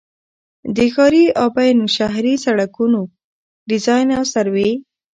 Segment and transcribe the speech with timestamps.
[0.75, 3.01] د ښاري او بینالشهري سړکونو
[3.69, 4.71] ډيزاين او سروې